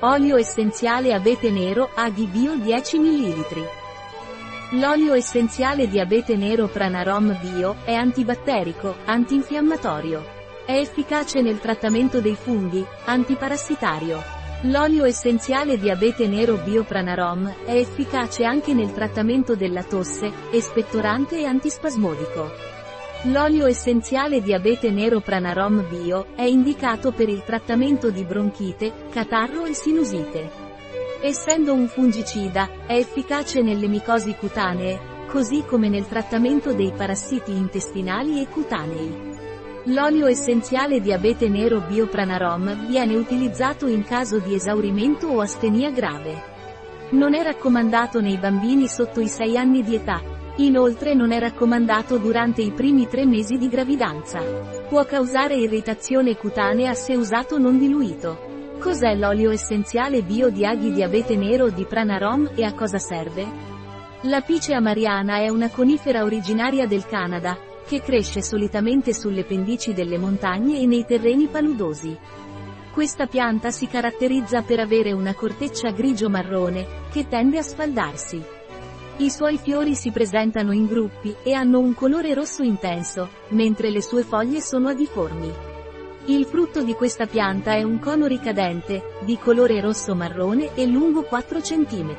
[0.00, 3.68] Olio essenziale abete nero, Aghi Bio 10 ml.
[4.72, 10.22] L'olio essenziale di abete nero Pranarom Bio è antibatterico, antinfiammatorio.
[10.66, 14.22] È efficace nel trattamento dei funghi, antiparassitario.
[14.64, 21.38] L'olio essenziale di abete nero Bio Pranarom è efficace anche nel trattamento della tosse, espettorante
[21.38, 22.52] e antispasmodico.
[23.22, 29.64] L'olio essenziale di abete nero Pranarom Bio è indicato per il trattamento di bronchite, catarro
[29.64, 30.64] e sinusite.
[31.22, 38.40] Essendo un fungicida, è efficace nelle micosi cutanee, così come nel trattamento dei parassiti intestinali
[38.40, 39.34] e cutanei.
[39.86, 45.90] L'olio essenziale di abete nero Bio Pranarom viene utilizzato in caso di esaurimento o astenia
[45.90, 46.54] grave.
[47.10, 52.16] Non è raccomandato nei bambini sotto i 6 anni di età, Inoltre non è raccomandato
[52.16, 54.40] durante i primi tre mesi di gravidanza.
[54.88, 58.74] Può causare irritazione cutanea se usato non diluito.
[58.78, 63.46] Cos'è l'olio essenziale bio di aghi di abete nero di Pranarom e a cosa serve?
[64.22, 70.16] La Picea mariana è una conifera originaria del Canada, che cresce solitamente sulle pendici delle
[70.16, 72.16] montagne e nei terreni paludosi.
[72.92, 78.55] Questa pianta si caratterizza per avere una corteccia grigio-marrone, che tende a sfaldarsi.
[79.18, 84.02] I suoi fiori si presentano in gruppi, e hanno un colore rosso intenso, mentre le
[84.02, 85.50] sue foglie sono adiformi.
[86.26, 91.60] Il frutto di questa pianta è un cono ricadente, di colore rosso-marrone e lungo 4
[91.60, 92.16] cm.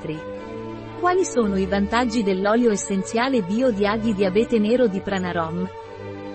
[1.00, 5.70] Quali sono i vantaggi dell'olio essenziale bio di aghi di abete nero di Pranarom?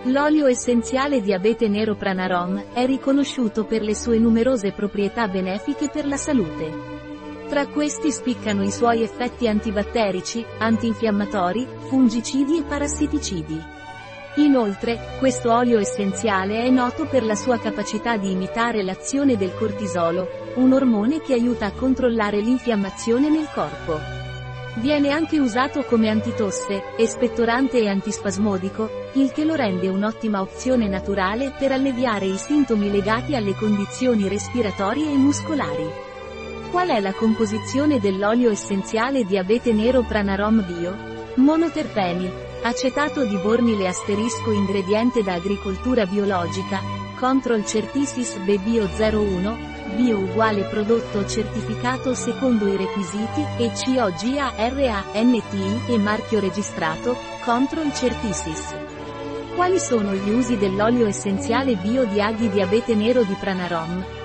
[0.04, 6.06] L'olio essenziale di abete nero Pranarom è riconosciuto per le sue numerose proprietà benefiche per
[6.06, 6.91] la salute.
[7.52, 13.62] Tra questi spiccano i suoi effetti antibatterici, antinfiammatori, fungicidi e parassiticidi.
[14.36, 20.26] Inoltre, questo olio essenziale è noto per la sua capacità di imitare l'azione del cortisolo,
[20.54, 23.98] un ormone che aiuta a controllare l'infiammazione nel corpo.
[24.76, 31.52] Viene anche usato come antitosse, espettorante e antispasmodico, il che lo rende un'ottima opzione naturale
[31.58, 36.11] per alleviare i sintomi legati alle condizioni respiratorie e muscolari.
[36.72, 40.96] Qual è la composizione dell'olio essenziale di abete nero Pranarom Bio?
[41.34, 46.80] Monoterpeni, acetato di bornile asterisco ingrediente da agricoltura biologica,
[47.18, 49.58] Control Certisis BBio 01,
[49.96, 55.12] bio uguale prodotto certificato secondo i requisiti, e COGARANTI
[55.92, 58.74] e marchio registrato, Control Certisis.
[59.54, 64.20] Quali sono gli usi dell'olio essenziale bio di aghi di abete nero di Pranarom?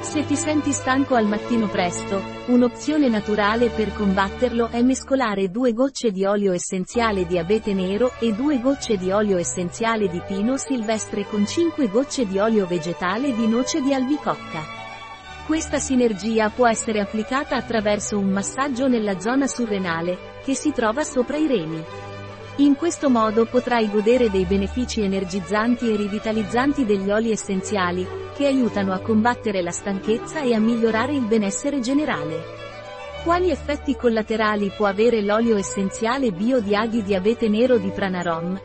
[0.00, 6.10] Se ti senti stanco al mattino presto, un'opzione naturale per combatterlo è mescolare due gocce
[6.10, 11.26] di olio essenziale di abete nero e due gocce di olio essenziale di pino silvestre
[11.26, 14.62] con 5 gocce di olio vegetale di noce di albicocca.
[15.46, 21.36] Questa sinergia può essere applicata attraverso un massaggio nella zona surrenale, che si trova sopra
[21.36, 21.84] i reni.
[22.56, 28.92] In questo modo potrai godere dei benefici energizzanti e rivitalizzanti degli oli essenziali, che aiutano
[28.92, 32.40] a combattere la stanchezza e a migliorare il benessere generale.
[33.24, 38.60] Quali effetti collaterali può avere l'olio essenziale bio di aghi di abete nero di Pranarom?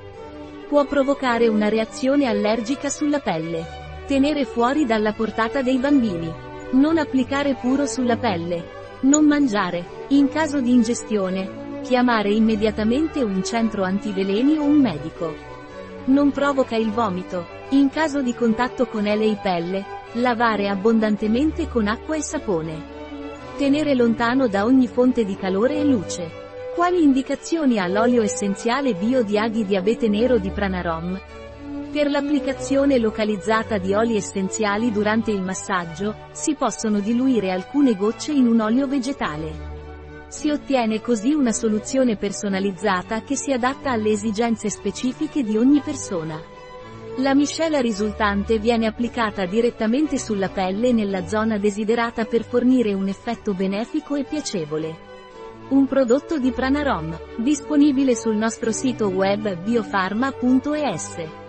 [0.68, 3.66] Può provocare una reazione allergica sulla pelle.
[4.06, 6.32] Tenere fuori dalla portata dei bambini.
[6.74, 8.64] Non applicare puro sulla pelle.
[9.02, 10.02] Non mangiare.
[10.10, 15.53] In caso di ingestione, Chiamare immediatamente un centro antiveleni o un medico.
[16.06, 17.46] Non provoca il vomito.
[17.70, 22.92] In caso di contatto con ele e pelle, lavare abbondantemente con acqua e sapone.
[23.58, 26.30] Tenere lontano da ogni fonte di calore e luce.
[26.76, 31.20] Quali indicazioni ha l'olio essenziale bio di aghi di abete nero di Pranarom?
[31.94, 38.48] Per l'applicazione localizzata di oli essenziali durante il massaggio, si possono diluire alcune gocce in
[38.48, 39.73] un olio vegetale.
[40.34, 46.42] Si ottiene così una soluzione personalizzata che si adatta alle esigenze specifiche di ogni persona.
[47.18, 53.54] La miscela risultante viene applicata direttamente sulla pelle nella zona desiderata per fornire un effetto
[53.54, 54.98] benefico e piacevole.
[55.70, 61.43] Un prodotto di Pranarom, disponibile sul nostro sito web biofarma.es.